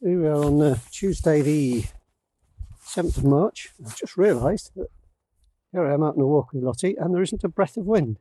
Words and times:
So 0.00 0.06
we 0.10 0.28
are 0.28 0.44
on 0.44 0.62
uh, 0.62 0.76
Tuesday, 0.92 1.42
the 1.42 1.84
7th 2.86 3.16
of 3.16 3.24
March. 3.24 3.70
I've 3.84 3.96
just 3.96 4.16
realised 4.16 4.70
that 4.76 4.86
here 5.72 5.84
I 5.84 5.92
am 5.92 6.04
out 6.04 6.14
on 6.14 6.22
a 6.22 6.26
walk 6.26 6.52
with 6.52 6.62
Lottie 6.62 6.94
and 6.96 7.12
there 7.12 7.22
isn't 7.22 7.42
a 7.42 7.48
breath 7.48 7.76
of 7.76 7.84
wind. 7.84 8.20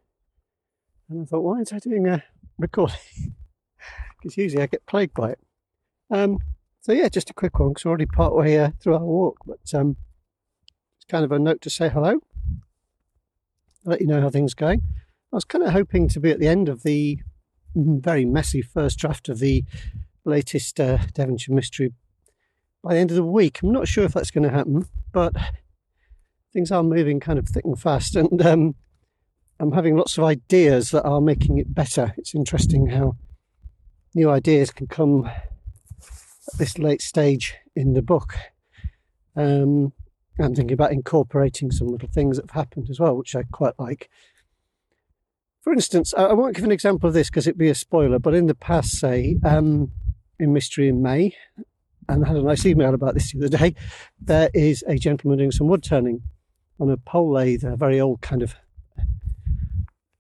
And 1.08 1.22
I 1.22 1.26
thought, 1.26 1.44
why 1.44 1.58
aren't 1.58 1.74
I 1.74 1.78
doing 1.78 2.08
a 2.08 2.24
recording? 2.58 2.98
Because 4.18 4.38
usually 4.38 4.64
I 4.64 4.66
get 4.66 4.88
plagued 4.88 5.14
by 5.14 5.34
it. 5.34 5.40
Um, 6.10 6.40
so 6.82 6.94
yeah, 6.94 7.10
just 7.10 7.30
a 7.30 7.36
quick 7.36 7.60
one 7.60 7.70
because 7.70 7.86
we're 7.86 7.90
already 7.90 8.08
part 8.08 8.34
way 8.34 8.58
uh, 8.58 8.72
through 8.80 8.96
our 8.96 9.06
walk, 9.06 9.38
but 9.46 9.60
um, 9.76 9.98
it's 10.98 11.06
kind 11.08 11.24
of 11.24 11.32
a 11.32 11.38
note 11.38 11.62
to 11.62 11.70
say 11.70 11.90
hello, 11.90 12.16
let 13.86 14.02
you 14.02 14.08
know 14.08 14.20
how 14.20 14.32
things 14.32 14.54
are 14.54 14.56
going. 14.56 14.82
I 15.32 15.36
was 15.36 15.46
kind 15.46 15.64
of 15.64 15.74
hoping 15.74 16.08
to 16.10 16.20
be 16.20 16.32
at 16.32 16.40
the 16.40 16.48
end 16.48 16.68
of 16.68 16.82
the 16.82 17.20
very 17.76 18.26
messy 18.26 18.64
first 18.64 18.98
draft 18.98 19.30
of 19.30 19.38
the 19.38 19.64
latest 20.28 20.80
uh, 20.80 20.98
Devonshire 21.14 21.54
mystery 21.54 21.94
by 22.84 22.94
the 22.94 23.00
end 23.00 23.12
of 23.12 23.18
the 23.18 23.24
week. 23.24 23.62
I'm 23.62 23.72
not 23.72 23.88
sure 23.88 24.04
if 24.04 24.14
that's 24.14 24.32
going 24.32 24.44
to 24.44 24.56
happen, 24.56 24.86
but 25.12 25.34
things 26.54 26.72
are 26.72 26.84
moving 26.84 27.20
kind 27.20 27.40
of 27.40 27.48
thick 27.48 27.66
and 27.66 27.80
fast, 27.80 28.16
and 28.16 28.42
um, 28.46 28.76
I'm 29.60 29.72
having 29.72 29.96
lots 29.96 30.18
of 30.18 30.24
ideas 30.24 30.92
that 30.92 31.04
are 31.04 31.22
making 31.22 31.58
it 31.58 31.74
better. 31.74 32.14
It's 32.18 32.36
interesting 32.36 32.88
how 32.88 33.16
new 34.14 34.30
ideas 34.30 34.72
can 34.72 34.88
come 34.88 35.26
at 35.26 36.58
this 36.58 36.78
late 36.78 37.02
stage 37.02 37.56
in 37.76 37.94
the 37.94 38.02
book. 38.02 38.36
Um, 39.36 39.94
I'm 40.40 40.54
thinking 40.54 40.74
about 40.74 40.92
incorporating 40.92 41.72
some 41.72 41.88
little 41.88 42.10
things 42.10 42.38
that 42.38 42.50
have 42.50 42.66
happened 42.66 42.90
as 42.90 43.00
well, 43.00 43.16
which 43.16 43.36
I 43.36 43.44
quite 43.52 43.74
like. 43.80 44.10
For 45.62 45.74
instance, 45.74 46.14
I, 46.16 46.34
won't 46.34 46.56
give 46.56 46.64
an 46.64 46.72
example 46.72 47.08
of 47.08 47.14
this 47.14 47.30
because 47.30 47.46
it'd 47.46 47.58
be 47.58 47.70
a 47.70 47.76
spoiler, 47.76 48.20
but 48.20 48.34
in 48.34 48.46
the 48.46 48.56
past, 48.56 48.92
say, 48.92 49.38
um, 49.44 49.92
in 50.40 50.54
Mystery 50.54 50.88
in 50.88 51.02
May, 51.02 51.36
and 52.10 52.26
had 52.26 52.38
a 52.38 52.42
nice 52.42 52.66
email 52.66 52.94
about 52.94 53.14
this 53.14 53.32
the 53.32 53.46
other 53.46 53.58
day. 53.58 53.76
There 54.20 54.50
is 54.54 54.84
a 54.88 54.98
gentleman 54.98 55.40
doing 55.40 55.52
some 55.52 55.68
wood 55.68 55.84
turning 55.84 56.22
on 56.80 56.90
a 56.90 56.98
pole 56.98 57.32
lathe, 57.32 57.64
a 57.64 57.76
very 57.76 58.00
old 58.00 58.22
kind 58.22 58.42
of 58.42 58.56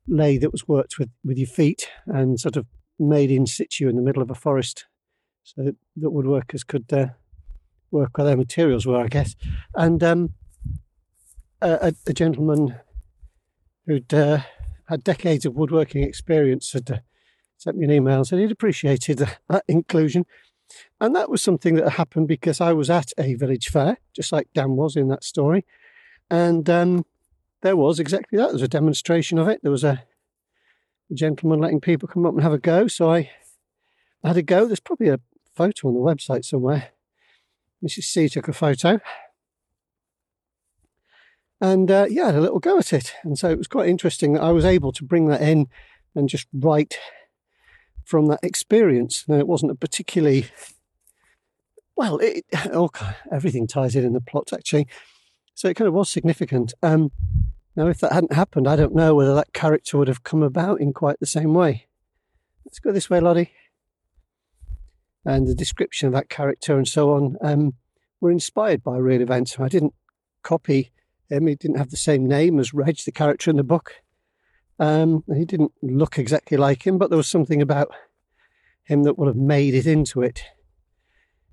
lathe 0.08 0.42
that 0.42 0.52
was 0.52 0.68
worked 0.68 0.98
with, 0.98 1.10
with 1.24 1.38
your 1.38 1.48
feet 1.48 1.90
and 2.06 2.40
sort 2.40 2.56
of 2.56 2.66
made 3.00 3.30
in 3.30 3.46
situ 3.46 3.88
in 3.88 3.96
the 3.96 4.02
middle 4.02 4.24
of 4.24 4.32
a 4.32 4.36
forest 4.36 4.86
so 5.44 5.64
that, 5.64 5.76
that 5.96 6.10
woodworkers 6.10 6.66
could 6.66 6.92
uh, 6.92 7.08
work 7.92 8.18
where 8.18 8.26
their 8.26 8.38
materials 8.38 8.86
were, 8.86 9.02
I 9.02 9.08
guess. 9.08 9.36
And 9.76 10.04
um, 10.04 10.34
a, 11.62 11.94
a, 12.06 12.14
gentleman 12.14 12.76
who'd 13.86 14.14
uh, 14.14 14.40
had 14.90 15.04
decades 15.04 15.46
of 15.46 15.56
woodworking 15.56 16.04
experience 16.04 16.74
had 16.74 16.92
uh, 16.92 16.98
sent 17.58 17.78
me 17.78 17.86
an 17.86 17.92
email 17.92 18.18
and 18.18 18.28
said 18.28 18.40
he'd 18.40 18.52
appreciated 18.52 19.18
that 19.50 19.64
inclusion. 19.68 20.26
And 21.00 21.16
that 21.16 21.30
was 21.30 21.42
something 21.42 21.76
that 21.76 21.92
happened 21.92 22.28
because 22.28 22.60
I 22.60 22.74
was 22.74 22.90
at 22.90 23.12
a 23.18 23.36
village 23.36 23.70
fair, 23.70 23.98
just 24.14 24.32
like 24.32 24.48
Dan 24.54 24.76
was 24.76 24.96
in 24.96 25.08
that 25.10 25.24
story. 25.24 25.66
And 26.30 26.70
um, 26.70 27.06
there 27.62 27.78
was 27.78 28.00
exactly 28.00 28.38
that. 28.38 28.48
There 28.48 28.54
was 28.54 28.62
a 28.62 28.68
demonstration 28.68 29.38
of 29.38 29.48
it. 29.48 29.62
There 29.64 29.72
was 29.72 29.84
a, 29.84 30.04
gentleman 31.14 31.60
letting 31.60 31.80
people 31.80 32.06
come 32.06 32.26
up 32.26 32.34
and 32.34 32.44
have 32.44 32.52
a 32.52 32.58
go. 32.58 32.86
So 32.90 33.10
I 33.10 33.30
had 34.26 34.36
a 34.36 34.42
go. 34.42 34.66
There's 34.66 34.82
probably 34.82 35.08
a 35.08 35.22
photo 35.56 35.88
on 35.88 35.94
the 35.94 36.02
website 36.02 36.44
somewhere. 36.44 36.90
Mrs. 37.82 38.04
C 38.04 38.28
took 38.28 38.50
a 38.50 38.54
photo. 38.54 39.00
And 41.62 41.90
uh, 41.90 42.08
yeah, 42.10 42.24
I 42.24 42.26
had 42.26 42.36
a 42.36 42.42
little 42.42 42.60
go 42.60 42.78
at 42.78 42.92
it. 42.92 43.14
And 43.24 43.40
so 43.40 43.50
it 43.50 43.58
was 43.58 43.68
quite 43.68 43.88
interesting 43.88 44.34
that 44.34 44.44
I 44.44 44.52
was 44.52 44.66
able 44.66 44.92
to 44.92 45.06
bring 45.06 45.28
that 45.28 45.42
in 45.42 45.68
and 46.14 46.28
just 46.28 46.48
write 46.54 46.98
from 48.08 48.28
that 48.28 48.40
experience. 48.42 49.26
Now, 49.28 49.36
it 49.36 49.48
wasn't 49.48 49.74
a 49.74 49.76
particularly 49.76 50.46
well, 51.98 52.20
it, 52.20 52.46
oh, 52.72 52.90
everything 53.32 53.68
ties 53.68 53.96
in 53.96 54.06
in 54.06 54.14
the 54.14 54.22
plot 54.22 54.54
actually. 54.54 54.88
So 55.56 55.68
it 55.68 55.74
kind 55.74 55.88
of 55.88 55.94
was 55.94 56.10
significant. 56.10 56.74
Um, 56.82 57.12
now, 57.76 57.88
if 57.88 58.00
that 58.00 58.14
hadn't 58.14 58.34
happened, 58.34 58.68
I 58.68 58.76
don't 58.76 58.96
know 58.96 59.16
whether 59.16 59.36
that 59.36 59.54
character 59.54 59.98
would 59.98 60.08
have 60.08 60.24
come 60.24 60.44
about 60.44 60.80
in 60.80 60.94
quite 60.94 61.20
the 61.20 61.26
same 61.26 61.54
way. 61.54 61.88
Let's 62.64 62.80
go 62.80 62.92
this 62.92 63.10
way, 63.10 63.20
Lottie. 63.20 63.52
And 65.26 65.48
the 65.48 65.56
description 65.56 66.08
of 66.08 66.14
that 66.14 66.30
character 66.30 66.78
and 66.78 66.88
so 66.88 67.14
on 67.14 67.38
um, 67.42 67.74
were 68.22 68.32
inspired 68.32 68.84
by 68.84 68.98
real 68.98 69.22
events. 69.22 69.60
I 69.60 69.68
didn't 69.68 69.94
copy 70.44 70.92
him. 71.30 71.48
He 71.48 71.56
didn't 71.56 71.78
have 71.78 71.90
the 71.90 71.98
same 71.98 72.28
name 72.28 72.60
as 72.60 72.74
Reg, 72.74 72.98
the 73.04 73.12
character 73.12 73.50
in 73.50 73.58
the 73.58 73.64
book. 73.64 73.96
Um, 74.80 75.24
he 75.34 75.46
didn't 75.46 75.72
look 75.82 76.20
exactly 76.20 76.58
like 76.58 76.86
him, 76.86 76.98
but 76.98 77.10
there 77.10 77.18
was 77.18 77.28
something 77.28 77.62
about 77.62 77.90
him 78.84 79.04
that 79.04 79.18
would 79.18 79.28
have 79.28 79.36
made 79.36 79.74
it 79.74 79.88
into 79.88 80.22
it, 80.22 80.44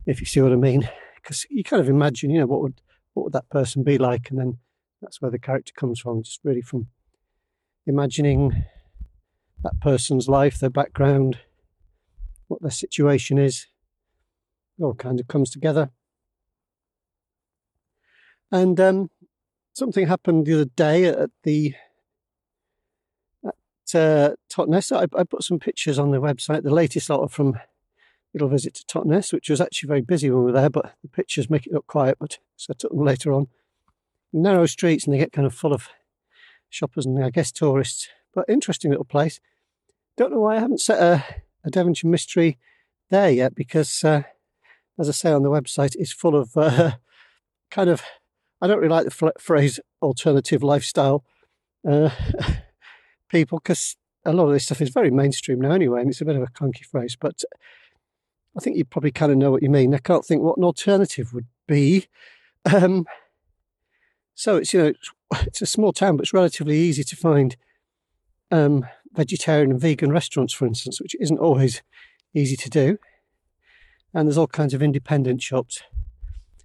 if 0.06 0.20
you 0.20 0.26
see 0.26 0.40
what 0.40 0.52
I 0.52 0.56
mean. 0.56 0.88
Because 1.16 1.46
you 1.48 1.64
kind 1.64 1.80
of 1.80 1.88
imagine, 1.88 2.30
you 2.30 2.40
know, 2.40 2.46
what 2.46 2.60
would 2.60 2.80
what 3.14 3.24
would 3.24 3.32
that 3.32 3.48
person 3.48 3.82
be 3.82 3.96
like, 3.96 4.28
and 4.30 4.38
then 4.38 4.58
that's 5.00 5.22
where 5.22 5.30
the 5.30 5.38
character 5.38 5.72
comes 5.74 6.00
from. 6.00 6.22
Just 6.22 6.40
really 6.44 6.60
from 6.60 6.88
imagining 7.86 8.64
that 9.62 9.80
person's 9.80 10.28
life, 10.28 10.58
their 10.58 10.70
background, 10.70 11.38
what 12.48 12.60
their 12.60 12.70
situation 12.70 13.38
is. 13.38 13.66
It 14.78 14.82
all 14.84 14.94
kind 14.94 15.18
of 15.20 15.28
comes 15.28 15.50
together. 15.50 15.90
And 18.52 18.78
um, 18.78 19.10
something 19.72 20.06
happened 20.06 20.46
the 20.46 20.54
other 20.54 20.64
day 20.64 21.06
at 21.06 21.30
the 21.42 21.74
uh, 23.92 24.34
Totnes. 24.48 24.92
I, 24.92 25.02
I, 25.18 25.24
put 25.24 25.42
some 25.42 25.58
pictures 25.58 25.98
on 25.98 26.10
the 26.10 26.20
website, 26.20 26.62
the 26.62 26.72
latest 26.72 27.10
lot 27.10 27.30
from 27.30 27.58
little 28.32 28.48
visit 28.48 28.74
to 28.74 28.86
Totnes, 28.86 29.32
which 29.32 29.50
was 29.50 29.60
actually 29.60 29.88
very 29.88 30.00
busy 30.00 30.30
when 30.30 30.40
we 30.40 30.44
were 30.46 30.60
there, 30.60 30.70
but 30.70 30.94
the 31.02 31.08
pictures 31.08 31.50
make 31.50 31.66
it 31.66 31.72
look 31.72 31.86
quiet. 31.86 32.16
But 32.18 32.38
so 32.56 32.72
I 32.72 32.76
took 32.78 32.90
them 32.90 33.04
later 33.04 33.32
on. 33.32 33.48
Narrow 34.32 34.66
streets, 34.66 35.04
and 35.04 35.14
they 35.14 35.18
get 35.18 35.32
kind 35.32 35.46
of 35.46 35.54
full 35.54 35.72
of 35.72 35.88
shoppers 36.68 37.06
and 37.06 37.22
I 37.24 37.30
guess 37.30 37.52
tourists. 37.52 38.08
But 38.34 38.46
interesting 38.48 38.90
little 38.90 39.04
place. 39.04 39.40
Don't 40.16 40.32
know 40.32 40.40
why 40.40 40.56
I 40.56 40.60
haven't 40.60 40.80
set 40.80 41.00
a, 41.00 41.24
a 41.64 41.70
Devonshire 41.70 42.10
mystery 42.10 42.58
there 43.10 43.30
yet, 43.30 43.54
because 43.54 44.02
uh, 44.02 44.22
as 44.98 45.08
I 45.08 45.12
say 45.12 45.32
on 45.32 45.42
the 45.42 45.50
website, 45.50 45.94
it's 45.96 46.12
full 46.12 46.36
of 46.36 46.50
uh, 46.56 46.92
kind 47.70 47.90
of. 47.90 48.02
I 48.60 48.66
don't 48.66 48.78
really 48.78 48.88
like 48.88 49.04
the 49.04 49.32
phrase 49.38 49.78
alternative 50.00 50.62
lifestyle. 50.62 51.24
Uh, 51.86 52.08
people 53.34 53.58
because 53.58 53.96
a 54.24 54.32
lot 54.32 54.46
of 54.46 54.52
this 54.52 54.64
stuff 54.64 54.80
is 54.80 54.90
very 54.90 55.10
mainstream 55.10 55.60
now 55.60 55.72
anyway, 55.72 56.00
and 56.00 56.08
it's 56.08 56.20
a 56.20 56.24
bit 56.24 56.36
of 56.36 56.42
a 56.42 56.46
clunky 56.46 56.84
phrase, 56.84 57.16
but 57.18 57.42
I 58.56 58.60
think 58.60 58.76
you 58.76 58.84
probably 58.84 59.10
kind 59.10 59.32
of 59.32 59.38
know 59.38 59.50
what 59.50 59.62
you 59.62 59.68
mean. 59.68 59.92
I 59.92 59.98
can't 59.98 60.24
think 60.24 60.40
what 60.40 60.56
an 60.56 60.64
alternative 60.64 61.34
would 61.34 61.46
be. 61.66 62.06
Um, 62.72 63.06
so 64.34 64.56
it's 64.56 64.72
you 64.72 64.80
know 64.82 64.92
it's 65.46 65.60
a 65.60 65.66
small 65.66 65.92
town, 65.92 66.16
but 66.16 66.22
it's 66.22 66.32
relatively 66.32 66.78
easy 66.78 67.02
to 67.02 67.16
find 67.16 67.56
um, 68.52 68.86
vegetarian 69.12 69.72
and 69.72 69.80
vegan 69.80 70.12
restaurants, 70.12 70.54
for 70.54 70.64
instance, 70.64 71.00
which 71.00 71.16
isn't 71.20 71.38
always 71.38 71.82
easy 72.34 72.56
to 72.56 72.70
do. 72.70 72.98
And 74.14 74.28
there's 74.28 74.38
all 74.38 74.46
kinds 74.46 74.74
of 74.74 74.82
independent 74.82 75.42
shops. 75.42 75.82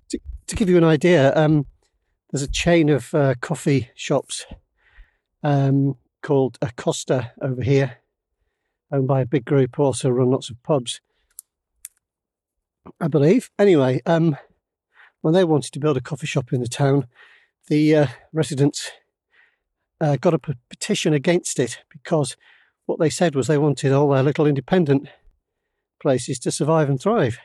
To, 0.10 0.20
to 0.48 0.56
give 0.56 0.70
you 0.70 0.78
an 0.78 0.84
idea, 0.84 1.36
um, 1.36 1.66
there's 2.32 2.44
a 2.44 2.52
chain 2.52 2.90
of 2.90 3.14
uh, 3.14 3.34
coffee 3.42 3.90
shops 3.96 4.46
um, 5.44 5.98
called 6.22 6.58
Acosta 6.62 7.32
over 7.42 7.62
here, 7.62 7.98
owned 8.92 9.08
by 9.08 9.22
a 9.22 9.26
big 9.26 9.46
group 9.46 9.76
who 9.76 9.84
also 9.84 10.10
run 10.10 10.32
lots 10.32 10.50
of 10.50 10.62
pubs, 10.64 11.02
I 13.00 13.08
believe. 13.08 13.50
Anyway, 13.58 14.02
um, 14.06 14.38
when 15.22 15.34
they 15.34 15.44
wanted 15.44 15.72
to 15.74 15.80
build 15.80 15.98
a 15.98 16.02
coffee 16.02 16.28
shop 16.28 16.54
in 16.54 16.62
the 16.62 16.68
town, 16.68 17.08
the 17.68 17.96
uh, 17.96 18.08
residents 18.34 18.92
uh, 20.02 20.18
got 20.18 20.34
a 20.34 20.56
petition 20.70 21.14
against 21.14 21.60
it 21.60 21.80
because 21.90 22.38
what 22.86 23.00
they 23.00 23.10
said 23.10 23.36
was 23.36 23.48
they 23.48 23.58
wanted 23.58 23.92
all 23.92 24.10
their 24.10 24.24
little 24.24 24.48
independent 24.48 25.08
places 26.02 26.40
to 26.40 26.52
survive 26.52 26.90
and 26.90 27.00
thrive. 27.00 27.38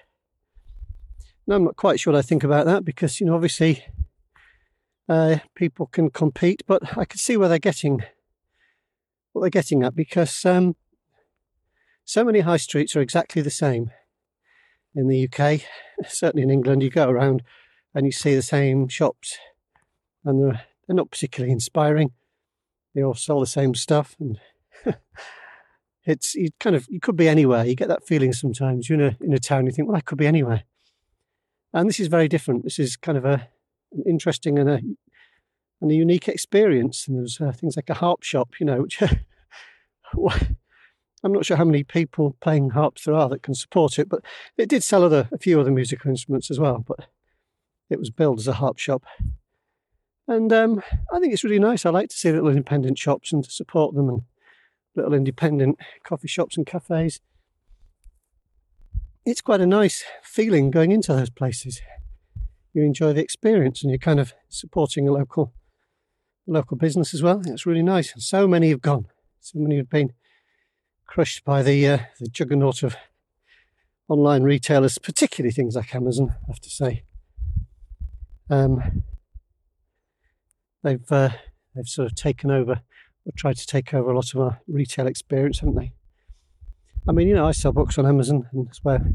Now, 1.46 1.56
I'm 1.56 1.64
not 1.64 1.76
quite 1.76 2.00
sure 2.00 2.12
what 2.12 2.18
I 2.18 2.22
think 2.22 2.44
about 2.44 2.64
that 2.66 2.84
because, 2.84 3.20
you 3.20 3.26
know, 3.26 3.34
obviously 3.34 3.84
uh, 5.08 5.38
people 5.54 5.86
can 5.86 6.08
compete, 6.10 6.62
but 6.66 6.96
I 6.96 7.04
can 7.04 7.18
see 7.18 7.36
where 7.36 7.48
they're 7.48 7.58
getting 7.58 8.02
what 9.34 9.42
they're 9.42 9.50
getting 9.50 9.82
at 9.82 9.94
because 9.94 10.44
um, 10.44 10.76
so 12.04 12.24
many 12.24 12.40
high 12.40 12.56
streets 12.56 12.94
are 12.94 13.00
exactly 13.00 13.42
the 13.42 13.50
same 13.50 13.90
in 14.94 15.08
the 15.08 15.28
UK. 15.28 15.62
Certainly 16.08 16.44
in 16.44 16.50
England, 16.50 16.82
you 16.82 16.90
go 16.90 17.10
around 17.10 17.42
and 17.94 18.06
you 18.06 18.12
see 18.12 18.34
the 18.34 18.42
same 18.42 18.88
shops, 18.88 19.36
and 20.24 20.42
they're, 20.42 20.62
they're 20.86 20.96
not 20.96 21.10
particularly 21.10 21.52
inspiring. 21.52 22.12
They 22.94 23.02
all 23.02 23.14
sell 23.14 23.40
the 23.40 23.46
same 23.46 23.74
stuff, 23.74 24.16
and 24.20 24.38
it's 26.04 26.34
you 26.34 26.50
kind 26.60 26.76
of 26.76 26.86
you 26.88 27.00
could 27.00 27.16
be 27.16 27.28
anywhere. 27.28 27.64
You 27.64 27.74
get 27.74 27.88
that 27.88 28.06
feeling 28.06 28.32
sometimes. 28.32 28.88
You're 28.88 29.00
in 29.00 29.06
a 29.06 29.24
in 29.24 29.32
a 29.32 29.38
town, 29.38 29.66
you 29.66 29.72
think, 29.72 29.88
well, 29.88 29.96
I 29.96 30.00
could 30.00 30.18
be 30.18 30.26
anywhere. 30.26 30.62
And 31.72 31.88
this 31.88 31.98
is 31.98 32.06
very 32.06 32.28
different. 32.28 32.62
This 32.62 32.78
is 32.78 32.96
kind 32.96 33.18
of 33.18 33.24
a 33.24 33.48
an 33.92 34.04
interesting 34.06 34.58
and 34.58 34.70
a 34.70 34.80
and 35.80 35.90
a 35.90 35.94
unique 35.94 36.28
experience. 36.28 37.06
And 37.06 37.18
there's 37.18 37.40
uh, 37.40 37.52
things 37.52 37.76
like 37.76 37.90
a 37.90 37.94
harp 37.94 38.22
shop, 38.22 38.54
you 38.60 38.66
know, 38.66 38.82
which 38.82 39.02
I'm 41.24 41.32
not 41.32 41.46
sure 41.46 41.56
how 41.56 41.64
many 41.64 41.82
people 41.84 42.36
playing 42.40 42.70
harps 42.70 43.04
there 43.04 43.14
are 43.14 43.30
that 43.30 43.42
can 43.42 43.54
support 43.54 43.98
it, 43.98 44.10
but 44.10 44.20
it 44.58 44.68
did 44.68 44.84
sell 44.84 45.02
other 45.02 45.28
a 45.32 45.38
few 45.38 45.58
other 45.58 45.70
musical 45.70 46.10
instruments 46.10 46.50
as 46.50 46.60
well. 46.60 46.84
But 46.86 47.08
it 47.88 47.98
was 47.98 48.10
billed 48.10 48.40
as 48.40 48.48
a 48.48 48.54
harp 48.54 48.78
shop, 48.78 49.04
and 50.28 50.52
um, 50.52 50.82
I 51.10 51.18
think 51.18 51.32
it's 51.32 51.44
really 51.44 51.58
nice. 51.58 51.86
I 51.86 51.90
like 51.90 52.10
to 52.10 52.16
see 52.16 52.30
little 52.30 52.50
independent 52.50 52.98
shops 52.98 53.32
and 53.32 53.42
to 53.42 53.50
support 53.50 53.94
them, 53.94 54.08
and 54.10 54.22
little 54.94 55.14
independent 55.14 55.78
coffee 56.04 56.28
shops 56.28 56.58
and 56.58 56.66
cafes. 56.66 57.20
It's 59.24 59.40
quite 59.40 59.62
a 59.62 59.66
nice 59.66 60.04
feeling 60.22 60.70
going 60.70 60.92
into 60.92 61.14
those 61.14 61.30
places. 61.30 61.80
You 62.74 62.82
enjoy 62.82 63.14
the 63.14 63.22
experience, 63.22 63.82
and 63.82 63.90
you're 63.90 63.98
kind 63.98 64.20
of 64.20 64.34
supporting 64.50 65.08
a 65.08 65.12
local 65.12 65.54
local 66.46 66.76
business 66.76 67.14
as 67.14 67.22
well. 67.22 67.42
It's 67.46 67.66
really 67.66 67.82
nice. 67.82 68.12
So 68.18 68.46
many 68.46 68.70
have 68.70 68.82
gone. 68.82 69.06
So 69.40 69.58
many 69.58 69.76
have 69.76 69.90
been 69.90 70.12
crushed 71.06 71.44
by 71.44 71.62
the 71.62 71.86
uh, 71.88 71.98
the 72.20 72.28
juggernaut 72.28 72.82
of 72.82 72.96
online 74.08 74.42
retailers, 74.42 74.98
particularly 74.98 75.52
things 75.52 75.76
like 75.76 75.94
Amazon. 75.94 76.30
I 76.30 76.46
have 76.48 76.60
to 76.60 76.70
say, 76.70 77.04
um, 78.50 79.02
they've 80.82 81.10
uh, 81.10 81.30
they've 81.74 81.88
sort 81.88 82.10
of 82.10 82.14
taken 82.14 82.50
over 82.50 82.80
or 83.26 83.32
tried 83.36 83.56
to 83.56 83.66
take 83.66 83.94
over 83.94 84.10
a 84.10 84.14
lot 84.14 84.34
of 84.34 84.40
our 84.40 84.60
retail 84.68 85.06
experience, 85.06 85.60
haven't 85.60 85.76
they? 85.76 85.92
I 87.08 87.12
mean, 87.12 87.28
you 87.28 87.34
know, 87.34 87.46
I 87.46 87.52
sell 87.52 87.72
books 87.72 87.98
on 87.98 88.06
Amazon, 88.06 88.48
and 88.52 88.66
that's 88.66 88.82
where 88.82 89.06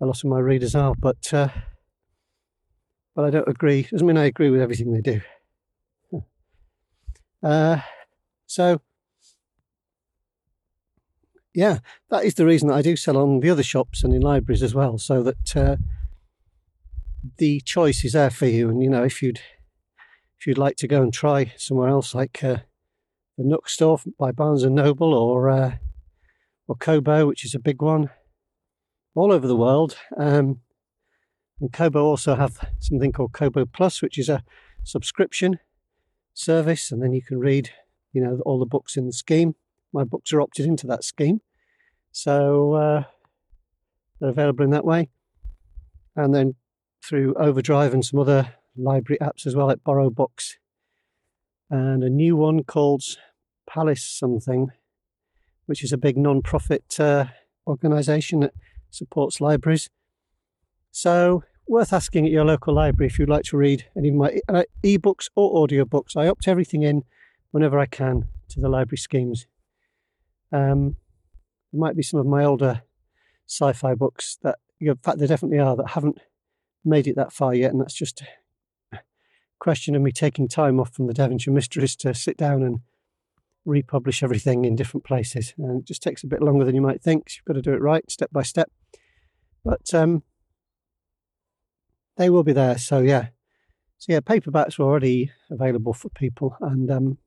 a 0.00 0.06
lot 0.06 0.22
of 0.22 0.30
my 0.30 0.38
readers 0.38 0.74
are. 0.74 0.94
But 0.94 1.32
uh, 1.32 1.48
but 3.14 3.24
I 3.24 3.30
don't 3.30 3.48
agree. 3.48 3.82
Doesn't 3.82 4.06
mean 4.06 4.18
I 4.18 4.24
agree 4.24 4.50
with 4.50 4.60
everything 4.60 4.92
they 4.92 5.00
do. 5.00 5.20
Uh, 7.42 7.80
so 8.46 8.80
yeah, 11.54 11.78
that 12.10 12.24
is 12.24 12.34
the 12.34 12.46
reason 12.46 12.68
that 12.68 12.76
I 12.76 12.82
do 12.82 12.96
sell 12.96 13.16
on 13.18 13.40
the 13.40 13.50
other 13.50 13.62
shops 13.62 14.02
and 14.02 14.14
in 14.14 14.22
libraries 14.22 14.62
as 14.62 14.74
well, 14.74 14.96
so 14.98 15.22
that 15.22 15.56
uh, 15.56 15.76
the 17.38 17.60
choice 17.60 18.04
is 18.04 18.12
there 18.12 18.30
for 18.30 18.46
you. 18.46 18.70
And 18.70 18.82
you 18.82 18.88
know, 18.88 19.04
if 19.04 19.22
you'd 19.22 19.40
if 20.38 20.46
you'd 20.46 20.58
like 20.58 20.76
to 20.76 20.88
go 20.88 21.02
and 21.02 21.12
try 21.12 21.52
somewhere 21.56 21.88
else, 21.88 22.14
like 22.14 22.42
uh, 22.42 22.58
the 23.36 23.44
Nook 23.44 23.68
Store 23.68 24.00
by 24.18 24.32
Barnes 24.32 24.62
and 24.62 24.74
Noble, 24.74 25.12
or 25.12 25.50
uh, 25.50 25.72
or 26.68 26.76
Kobo, 26.76 27.26
which 27.26 27.44
is 27.44 27.54
a 27.54 27.60
big 27.60 27.82
one, 27.82 28.10
all 29.14 29.30
over 29.30 29.46
the 29.46 29.56
world. 29.56 29.96
Um, 30.16 30.60
and 31.60 31.72
Kobo 31.72 32.02
also 32.02 32.34
have 32.34 32.58
something 32.80 33.12
called 33.12 33.32
Kobo 33.32 33.66
Plus, 33.66 34.00
which 34.00 34.18
is 34.18 34.28
a 34.28 34.42
subscription 34.84 35.58
service, 36.34 36.90
and 36.90 37.02
then 37.02 37.12
you 37.12 37.22
can 37.22 37.38
read, 37.38 37.70
you 38.12 38.22
know, 38.22 38.40
all 38.44 38.58
the 38.58 38.66
books 38.66 38.96
in 38.96 39.06
the 39.06 39.12
scheme 39.12 39.54
my 39.92 40.04
books 40.04 40.32
are 40.32 40.40
opted 40.40 40.66
into 40.66 40.86
that 40.86 41.04
scheme. 41.04 41.40
So 42.10 42.74
uh, 42.74 43.04
they're 44.20 44.30
available 44.30 44.64
in 44.64 44.70
that 44.70 44.84
way. 44.84 45.08
And 46.16 46.34
then 46.34 46.54
through 47.04 47.34
Overdrive 47.34 47.94
and 47.94 48.04
some 48.04 48.20
other 48.20 48.54
library 48.76 49.18
apps 49.20 49.46
as 49.46 49.54
well, 49.54 49.66
like 49.66 49.84
BorrowBox. 49.84 50.54
And 51.70 52.02
a 52.04 52.10
new 52.10 52.36
one 52.36 52.64
called 52.64 53.02
Palace 53.68 54.04
something, 54.04 54.68
which 55.66 55.82
is 55.82 55.92
a 55.92 55.98
big 55.98 56.16
non 56.18 56.42
profit 56.42 57.00
uh, 57.00 57.26
organisation 57.66 58.40
that 58.40 58.52
supports 58.90 59.40
libraries. 59.40 59.88
So, 60.90 61.44
worth 61.72 61.94
asking 61.94 62.26
at 62.26 62.30
your 62.30 62.44
local 62.44 62.74
library 62.74 63.06
if 63.06 63.18
you'd 63.18 63.30
like 63.30 63.44
to 63.44 63.56
read 63.56 63.86
any 63.96 64.10
of 64.10 64.14
my 64.14 64.38
uh, 64.46 64.62
e-books 64.82 65.30
or 65.34 65.66
audiobooks. 65.66 66.14
I 66.14 66.28
opt 66.28 66.46
everything 66.46 66.82
in 66.82 67.02
whenever 67.50 67.78
I 67.78 67.86
can 67.86 68.26
to 68.50 68.60
the 68.60 68.68
library 68.68 68.98
schemes. 68.98 69.46
Um, 70.52 70.96
there 71.72 71.80
might 71.80 71.96
be 71.96 72.02
some 72.02 72.20
of 72.20 72.26
my 72.26 72.44
older 72.44 72.82
sci-fi 73.48 73.94
books 73.94 74.36
that, 74.42 74.58
in 74.80 74.94
fact, 74.96 75.18
there 75.18 75.26
definitely 75.26 75.60
are 75.60 75.74
that 75.76 75.88
haven't 75.88 76.18
made 76.84 77.06
it 77.06 77.16
that 77.16 77.32
far 77.32 77.54
yet, 77.54 77.72
and 77.72 77.80
that's 77.80 77.94
just 77.94 78.22
a 78.92 78.98
question 79.58 79.94
of 79.94 80.02
me 80.02 80.12
taking 80.12 80.48
time 80.48 80.78
off 80.78 80.92
from 80.92 81.06
the 81.06 81.14
Devonshire 81.14 81.54
Mysteries 81.54 81.96
to 81.96 82.12
sit 82.12 82.36
down 82.36 82.62
and 82.62 82.80
republish 83.64 84.22
everything 84.22 84.66
in 84.66 84.76
different 84.76 85.04
places. 85.04 85.54
And 85.56 85.80
it 85.80 85.86
just 85.86 86.02
takes 86.02 86.22
a 86.22 86.26
bit 86.26 86.42
longer 86.42 86.66
than 86.66 86.74
you 86.74 86.82
might 86.82 87.00
think. 87.00 87.30
So 87.30 87.36
you've 87.38 87.46
got 87.46 87.54
to 87.54 87.62
do 87.62 87.72
it 87.72 87.80
right, 87.80 88.10
step 88.10 88.30
by 88.30 88.42
step. 88.42 88.70
But 89.64 89.94
um, 89.94 90.24
they 92.16 92.30
will 92.30 92.42
be 92.42 92.52
there. 92.52 92.78
So 92.78 93.00
yeah, 93.00 93.28
so 93.98 94.12
yeah, 94.12 94.20
paperbacks 94.20 94.78
are 94.78 94.82
already 94.82 95.30
available 95.50 95.94
for 95.94 96.08
people, 96.08 96.56
and 96.60 96.90
um, 96.90 97.18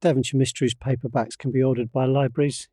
Devonshire 0.00 0.38
Mysteries 0.38 0.74
paperbacks 0.74 1.38
can 1.38 1.50
be 1.50 1.62
ordered 1.62 1.90
by 1.90 2.04
libraries. 2.04 2.68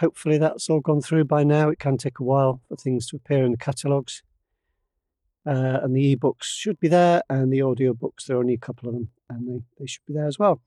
Hopefully, 0.00 0.38
that's 0.38 0.68
all 0.68 0.80
gone 0.80 1.00
through 1.00 1.24
by 1.24 1.44
now. 1.44 1.68
It 1.70 1.78
can 1.78 1.96
take 1.96 2.18
a 2.18 2.24
while 2.24 2.60
for 2.68 2.76
things 2.76 3.06
to 3.06 3.16
appear 3.16 3.44
in 3.44 3.52
the 3.52 3.56
catalogues. 3.56 4.22
Uh, 5.46 5.78
and 5.82 5.94
the 5.94 6.16
ebooks 6.16 6.42
should 6.42 6.80
be 6.80 6.88
there, 6.88 7.22
and 7.30 7.52
the 7.52 7.60
audiobooks, 7.60 8.26
there 8.26 8.36
are 8.36 8.40
only 8.40 8.54
a 8.54 8.58
couple 8.58 8.88
of 8.88 8.94
them, 8.94 9.10
and 9.30 9.48
they, 9.48 9.62
they 9.78 9.86
should 9.86 10.04
be 10.04 10.12
there 10.12 10.26
as 10.26 10.40
well. 10.40 10.60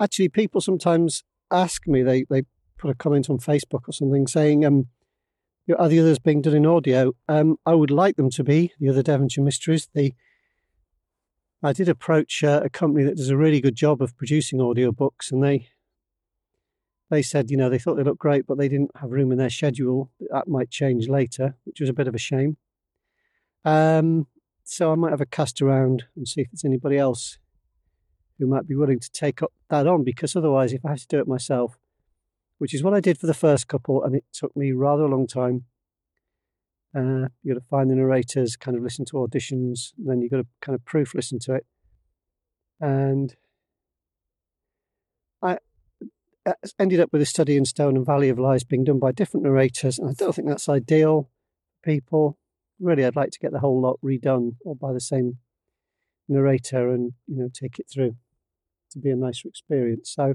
Actually, 0.00 0.28
people 0.28 0.60
sometimes 0.60 1.22
ask 1.52 1.86
me, 1.86 2.02
they, 2.02 2.24
they 2.28 2.42
put 2.76 2.90
a 2.90 2.94
comment 2.94 3.30
on 3.30 3.38
Facebook 3.38 3.82
or 3.86 3.92
something 3.92 4.26
saying, 4.26 4.64
um, 4.64 4.88
are 5.78 5.88
the 5.88 6.00
others 6.00 6.18
being 6.18 6.42
done 6.42 6.54
in 6.54 6.66
audio? 6.66 7.12
Um, 7.28 7.56
I 7.64 7.74
would 7.74 7.90
like 7.90 8.16
them 8.16 8.30
to 8.30 8.44
be, 8.44 8.72
the 8.80 8.88
other 8.88 9.02
Devonshire 9.02 9.44
Mysteries. 9.44 9.88
The 9.94 10.12
I 11.62 11.72
did 11.72 11.88
approach 11.88 12.42
uh, 12.42 12.60
a 12.64 12.68
company 12.68 13.04
that 13.04 13.16
does 13.16 13.30
a 13.30 13.36
really 13.36 13.60
good 13.60 13.76
job 13.76 14.02
of 14.02 14.16
producing 14.16 14.58
audiobooks, 14.58 15.30
and 15.30 15.42
they 15.42 15.68
they 17.10 17.22
said, 17.22 17.50
you 17.50 17.56
know, 17.56 17.68
they 17.68 17.78
thought 17.78 17.96
they 17.96 18.02
looked 18.02 18.18
great, 18.18 18.46
but 18.46 18.58
they 18.58 18.68
didn't 18.68 18.90
have 18.96 19.10
room 19.10 19.30
in 19.32 19.38
their 19.38 19.50
schedule. 19.50 20.10
That 20.30 20.48
might 20.48 20.70
change 20.70 21.08
later, 21.08 21.56
which 21.64 21.78
was 21.78 21.90
a 21.90 21.92
bit 21.92 22.08
of 22.08 22.14
a 22.14 22.18
shame. 22.18 22.56
Um, 23.64 24.26
so 24.64 24.90
I 24.90 24.94
might 24.94 25.10
have 25.10 25.20
a 25.20 25.26
cast 25.26 25.60
around 25.60 26.04
and 26.16 26.26
see 26.26 26.40
if 26.40 26.50
there's 26.50 26.64
anybody 26.64 26.96
else 26.96 27.38
who 28.38 28.46
might 28.46 28.66
be 28.66 28.74
willing 28.74 28.98
to 28.98 29.10
take 29.12 29.42
up 29.42 29.52
that 29.68 29.86
on, 29.86 30.02
because 30.02 30.34
otherwise, 30.34 30.72
if 30.72 30.84
I 30.84 30.90
have 30.90 31.00
to 31.00 31.06
do 31.06 31.20
it 31.20 31.28
myself, 31.28 31.78
which 32.62 32.74
is 32.74 32.82
what 32.84 32.94
I 32.94 33.00
did 33.00 33.18
for 33.18 33.26
the 33.26 33.34
first 33.34 33.66
couple, 33.66 34.04
and 34.04 34.14
it 34.14 34.24
took 34.32 34.56
me 34.56 34.70
rather 34.70 35.02
a 35.02 35.08
long 35.08 35.26
time 35.26 35.64
uh, 36.94 37.26
you've 37.42 37.56
got 37.56 37.60
to 37.60 37.68
find 37.68 37.90
the 37.90 37.94
narrators, 37.94 38.56
kind 38.56 38.76
of 38.76 38.82
listen 38.82 39.04
to 39.06 39.14
auditions, 39.14 39.92
then 39.96 40.20
you've 40.20 40.30
got 40.30 40.38
to 40.38 40.46
kind 40.60 40.74
of 40.74 40.84
proof 40.84 41.12
listen 41.12 41.38
to 41.40 41.54
it. 41.54 41.66
And 42.80 43.34
I 45.42 45.58
uh, 46.44 46.52
ended 46.78 47.00
up 47.00 47.10
with 47.12 47.22
a 47.22 47.26
study 47.26 47.56
in 47.56 47.64
Stone 47.64 47.96
and 47.96 48.04
Valley 48.04 48.28
of 48.28 48.38
Lies 48.38 48.64
being 48.64 48.84
done 48.84 48.98
by 48.98 49.10
different 49.10 49.44
narrators, 49.44 49.98
and 49.98 50.10
I 50.10 50.12
don't 50.12 50.34
think 50.34 50.48
that's 50.48 50.68
ideal 50.68 51.30
for 51.82 51.90
people. 51.90 52.38
Really, 52.78 53.04
I'd 53.04 53.16
like 53.16 53.30
to 53.30 53.38
get 53.38 53.52
the 53.52 53.60
whole 53.60 53.80
lot 53.80 53.98
redone 54.04 54.56
or 54.64 54.76
by 54.76 54.92
the 54.92 55.00
same 55.00 55.38
narrator 56.28 56.92
and 56.92 57.12
you 57.26 57.36
know 57.36 57.48
take 57.52 57.78
it 57.78 57.86
through 57.92 58.16
to 58.90 58.98
be 58.98 59.10
a 59.10 59.16
nicer 59.16 59.48
experience. 59.48 60.12
So 60.14 60.34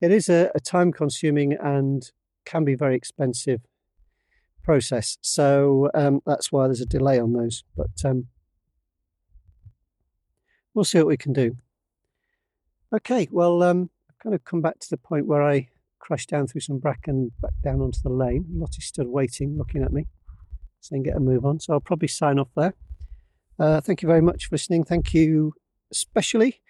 it 0.00 0.10
is 0.10 0.28
a, 0.28 0.50
a 0.54 0.60
time 0.60 0.92
consuming 0.92 1.54
and 1.54 2.10
can 2.44 2.64
be 2.64 2.74
very 2.74 2.96
expensive 2.96 3.60
process. 4.62 5.18
So 5.20 5.90
um, 5.94 6.20
that's 6.26 6.50
why 6.50 6.66
there's 6.66 6.80
a 6.80 6.86
delay 6.86 7.18
on 7.18 7.32
those. 7.32 7.64
But 7.76 8.04
um, 8.04 8.26
we'll 10.74 10.84
see 10.84 10.98
what 10.98 11.06
we 11.06 11.16
can 11.16 11.32
do. 11.32 11.56
Okay, 12.94 13.28
well, 13.30 13.62
um, 13.62 13.90
I've 14.08 14.18
kind 14.18 14.34
of 14.34 14.44
come 14.44 14.60
back 14.60 14.78
to 14.80 14.90
the 14.90 14.96
point 14.96 15.26
where 15.26 15.42
I 15.42 15.68
crashed 15.98 16.28
down 16.30 16.46
through 16.46 16.60
some 16.60 16.78
bracken 16.78 17.32
back 17.40 17.54
down 17.62 17.80
onto 17.80 18.00
the 18.02 18.10
lane. 18.10 18.46
Lottie 18.52 18.82
stood 18.82 19.08
waiting, 19.08 19.56
looking 19.56 19.82
at 19.82 19.92
me, 19.92 20.06
saying 20.80 21.04
get 21.04 21.16
a 21.16 21.20
move 21.20 21.44
on. 21.44 21.60
So 21.60 21.72
I'll 21.72 21.80
probably 21.80 22.08
sign 22.08 22.38
off 22.38 22.50
there. 22.56 22.74
Uh, 23.58 23.80
thank 23.80 24.02
you 24.02 24.08
very 24.08 24.20
much 24.20 24.46
for 24.46 24.54
listening. 24.54 24.84
Thank 24.84 25.14
you 25.14 25.54
especially 25.90 26.60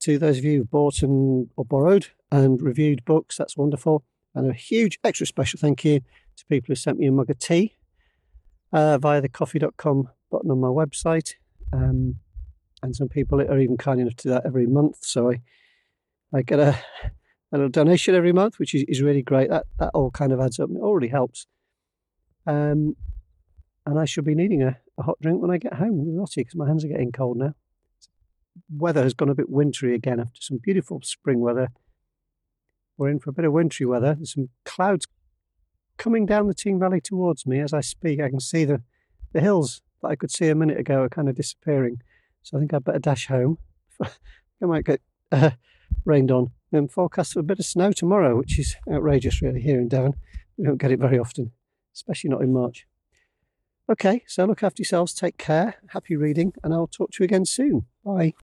to 0.00 0.18
those 0.18 0.38
of 0.38 0.44
you 0.44 0.58
who've 0.58 0.70
bought 0.70 1.02
and 1.02 1.48
or 1.56 1.64
borrowed 1.64 2.08
and 2.30 2.60
reviewed 2.62 3.04
books. 3.04 3.36
That's 3.36 3.56
wonderful. 3.56 4.04
And 4.34 4.50
a 4.50 4.54
huge 4.54 4.98
extra 5.02 5.26
special 5.26 5.58
thank 5.58 5.84
you 5.84 6.00
to 6.36 6.44
people 6.46 6.68
who 6.68 6.74
sent 6.76 6.98
me 6.98 7.06
a 7.06 7.12
mug 7.12 7.30
of 7.30 7.38
tea 7.38 7.76
uh, 8.72 8.98
via 8.98 9.20
the 9.20 9.28
ko-fi.com 9.28 10.08
button 10.30 10.50
on 10.50 10.60
my 10.60 10.68
website. 10.68 11.34
Um, 11.72 12.16
and 12.82 12.94
some 12.96 13.08
people 13.08 13.40
are 13.40 13.58
even 13.58 13.76
kind 13.76 14.00
enough 14.00 14.16
to 14.16 14.28
do 14.28 14.30
that 14.30 14.46
every 14.46 14.66
month. 14.66 14.98
So 15.02 15.30
I, 15.30 15.40
I 16.32 16.42
get 16.42 16.60
a, 16.60 16.78
a 17.52 17.56
little 17.56 17.68
donation 17.68 18.14
every 18.14 18.32
month, 18.32 18.58
which 18.58 18.74
is, 18.74 18.84
is 18.88 19.02
really 19.02 19.22
great. 19.22 19.50
That 19.50 19.66
that 19.78 19.90
all 19.92 20.10
kind 20.10 20.32
of 20.32 20.40
adds 20.40 20.58
up. 20.58 20.70
It 20.70 20.78
already 20.78 21.08
helps. 21.08 21.46
Um, 22.46 22.96
and 23.86 23.98
I 23.98 24.04
should 24.04 24.24
be 24.24 24.34
needing 24.34 24.62
a, 24.62 24.78
a 24.98 25.02
hot 25.02 25.18
drink 25.20 25.42
when 25.42 25.50
I 25.50 25.58
get 25.58 25.74
home 25.74 25.98
with 25.98 26.08
Lottie 26.08 26.42
because 26.42 26.56
my 26.56 26.66
hands 26.66 26.84
are 26.84 26.88
getting 26.88 27.12
cold 27.12 27.36
now. 27.36 27.54
Weather 28.70 29.02
has 29.02 29.14
gone 29.14 29.28
a 29.28 29.34
bit 29.34 29.50
wintry 29.50 29.94
again 29.94 30.20
after 30.20 30.40
some 30.40 30.58
beautiful 30.62 31.00
spring 31.02 31.40
weather. 31.40 31.68
We're 33.00 33.08
in 33.08 33.18
for 33.18 33.30
a 33.30 33.32
bit 33.32 33.46
of 33.46 33.54
wintry 33.54 33.86
weather. 33.86 34.14
There's 34.14 34.34
some 34.34 34.50
clouds 34.66 35.06
coming 35.96 36.26
down 36.26 36.48
the 36.48 36.54
Teign 36.54 36.78
Valley 36.78 37.00
towards 37.00 37.46
me 37.46 37.58
as 37.58 37.72
I 37.72 37.80
speak. 37.80 38.20
I 38.20 38.28
can 38.28 38.40
see 38.40 38.66
the, 38.66 38.82
the 39.32 39.40
hills 39.40 39.80
that 40.02 40.08
I 40.08 40.16
could 40.16 40.30
see 40.30 40.48
a 40.48 40.54
minute 40.54 40.78
ago 40.78 41.04
are 41.04 41.08
kind 41.08 41.26
of 41.26 41.34
disappearing. 41.34 42.02
So 42.42 42.58
I 42.58 42.60
think 42.60 42.74
I'd 42.74 42.84
better 42.84 42.98
dash 42.98 43.28
home. 43.28 43.56
I 44.02 44.10
might 44.60 44.84
get 44.84 45.00
uh, 45.32 45.52
rained 46.04 46.30
on. 46.30 46.50
And 46.72 46.92
forecast 46.92 47.32
for 47.32 47.40
a 47.40 47.42
bit 47.42 47.58
of 47.58 47.64
snow 47.64 47.90
tomorrow, 47.90 48.36
which 48.36 48.58
is 48.58 48.76
outrageous, 48.92 49.40
really, 49.40 49.62
here 49.62 49.80
in 49.80 49.88
Devon. 49.88 50.12
We 50.58 50.66
don't 50.66 50.76
get 50.76 50.92
it 50.92 51.00
very 51.00 51.18
often, 51.18 51.52
especially 51.94 52.28
not 52.28 52.42
in 52.42 52.52
March. 52.52 52.86
Okay, 53.90 54.24
so 54.26 54.44
look 54.44 54.62
after 54.62 54.82
yourselves, 54.82 55.14
take 55.14 55.38
care, 55.38 55.76
happy 55.88 56.16
reading, 56.16 56.52
and 56.62 56.74
I'll 56.74 56.86
talk 56.86 57.12
to 57.12 57.22
you 57.22 57.24
again 57.24 57.46
soon. 57.46 57.86
Bye. 58.04 58.34